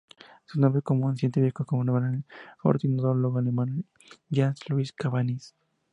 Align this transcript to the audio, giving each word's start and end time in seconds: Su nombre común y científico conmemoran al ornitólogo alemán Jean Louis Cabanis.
Su 0.45 0.59
nombre 0.59 0.81
común 0.81 1.13
y 1.13 1.19
científico 1.19 1.63
conmemoran 1.63 2.23
al 2.23 2.23
ornitólogo 2.63 3.37
alemán 3.37 3.85
Jean 4.31 4.55
Louis 4.67 4.91
Cabanis. 4.93 5.53